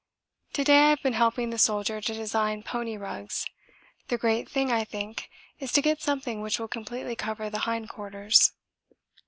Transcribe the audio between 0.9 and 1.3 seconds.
been